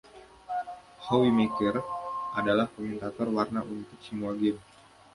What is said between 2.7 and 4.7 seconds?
komentator warna untuk semua game.